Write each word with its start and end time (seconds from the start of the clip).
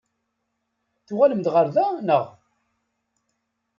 Tuɣalem-d 1.05 1.47
ɣer 1.53 1.67
da, 1.75 1.85
naɣ? 2.05 2.25